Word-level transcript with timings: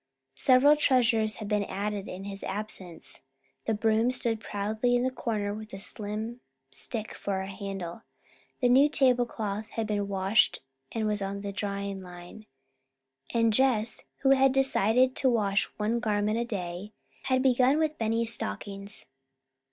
Several 0.39 0.75
treasures 0.75 1.35
had 1.35 1.47
been 1.47 1.63
added 1.65 2.07
in 2.07 2.23
his 2.23 2.43
absence. 2.43 3.21
The 3.65 3.75
broom 3.75 4.09
stood 4.09 4.39
proudly 4.39 4.95
in 4.95 5.03
the 5.03 5.11
corner 5.11 5.53
with 5.53 5.73
a 5.73 5.77
slim 5.77 6.41
stick 6.71 7.13
for 7.13 7.41
a 7.41 7.47
handle. 7.47 8.01
The 8.61 8.69
new 8.69 8.89
tablecloth 8.89 9.69
had 9.69 9.85
been 9.85 10.07
washed 10.07 10.61
and 10.91 11.05
was 11.05 11.19
drying 11.53 11.97
on 11.97 11.99
the 11.99 12.03
line. 12.03 12.45
And 13.31 13.53
Jess, 13.53 14.05
who 14.21 14.31
had 14.31 14.53
decided 14.53 15.15
to 15.17 15.29
wash 15.29 15.65
one 15.77 15.99
garment 15.99 16.39
a 16.39 16.45
day, 16.45 16.93
had 17.25 17.43
begun 17.43 17.77
with 17.77 17.99
Benny's 17.99 18.33
stockings. 18.33 19.05